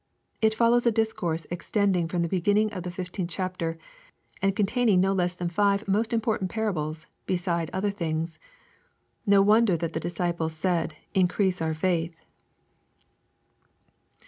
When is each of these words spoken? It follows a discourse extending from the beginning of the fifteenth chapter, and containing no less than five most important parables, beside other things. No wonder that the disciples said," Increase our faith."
It 0.41 0.55
follows 0.55 0.87
a 0.87 0.91
discourse 0.91 1.45
extending 1.51 2.07
from 2.07 2.23
the 2.23 2.27
beginning 2.27 2.73
of 2.73 2.81
the 2.81 2.89
fifteenth 2.89 3.29
chapter, 3.29 3.77
and 4.41 4.55
containing 4.55 4.99
no 4.99 5.11
less 5.13 5.35
than 5.35 5.47
five 5.47 5.87
most 5.87 6.11
important 6.11 6.49
parables, 6.49 7.05
beside 7.27 7.69
other 7.71 7.91
things. 7.91 8.39
No 9.27 9.43
wonder 9.43 9.77
that 9.77 9.93
the 9.93 9.99
disciples 9.99 10.53
said," 10.53 10.95
Increase 11.21 11.61
our 11.61 11.75
faith." 11.75 12.15